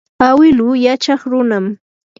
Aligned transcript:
awilu 0.27 0.67
yachaw 0.85 1.21
runam. 1.31 1.65